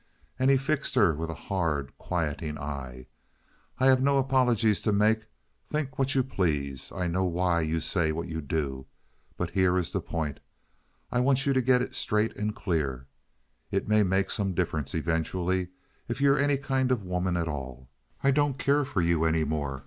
[0.39, 3.05] And he fixed her with a hard, quieting eye.
[3.77, 5.27] "I have no apologies to make.
[5.67, 6.91] Think what you please.
[6.91, 8.87] I know why you say what you do.
[9.37, 10.39] But here is the point.
[11.11, 13.05] I want you to get it straight and clear.
[13.69, 15.67] It may make some difference eventually
[16.07, 17.87] if you're any kind of a woman at all.
[18.23, 19.79] I don't care for you any more.